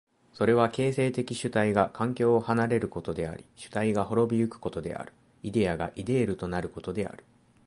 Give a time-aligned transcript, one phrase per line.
[0.33, 7.23] それは形成的主体が環境を離れることであり主体が亡び行くことである、イデヤがイデールとなることである。